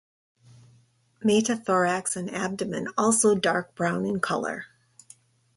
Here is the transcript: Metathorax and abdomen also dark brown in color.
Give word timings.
Metathorax 1.23 2.15
and 2.15 2.27
abdomen 2.33 2.87
also 2.97 3.35
dark 3.35 3.75
brown 3.75 4.03
in 4.03 4.19
color. 4.19 4.65